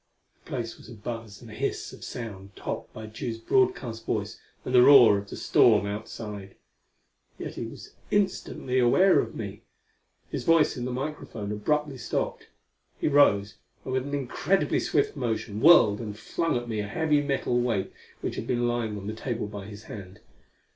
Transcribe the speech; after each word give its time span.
The 0.45 0.49
place 0.49 0.79
was 0.79 0.89
a 0.89 0.95
buzz 0.95 1.43
and 1.43 1.51
hiss 1.51 1.93
of 1.93 2.03
sound 2.03 2.55
topped 2.55 2.91
by 2.91 3.05
Tugh's 3.05 3.37
broadcast 3.37 4.03
voice 4.07 4.39
and 4.65 4.73
the 4.73 4.81
roar 4.81 5.19
of 5.19 5.29
the 5.29 5.35
storm 5.35 5.85
outside 5.85 6.55
yet 7.37 7.53
he 7.53 7.67
was 7.67 7.93
instantly 8.09 8.79
aware 8.79 9.19
of 9.19 9.35
me! 9.35 9.61
His 10.31 10.43
voice 10.43 10.75
in 10.75 10.85
the 10.85 10.91
microphone 10.91 11.51
abruptly 11.51 11.99
stopped; 11.99 12.47
he 12.99 13.07
rose 13.07 13.57
and 13.83 13.93
with 13.93 14.07
an 14.07 14.15
incredibly 14.15 14.79
swift 14.79 15.15
motion 15.15 15.61
whirled 15.61 15.99
and 16.01 16.17
flung 16.17 16.57
at 16.57 16.67
me 16.67 16.79
a 16.79 16.87
heavy 16.87 17.21
metal 17.21 17.59
weight 17.61 17.93
which 18.21 18.37
had 18.37 18.47
been 18.47 18.67
lying 18.67 18.97
on 18.97 19.05
the 19.05 19.13
table 19.13 19.45
by 19.45 19.67
his 19.67 19.83
hand. 19.83 20.19